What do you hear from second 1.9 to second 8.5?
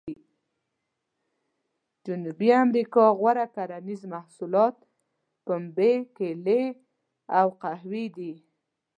جنوبي امریکا غوره کرنیز محصولات پنبې، کېلې او قهوې دي.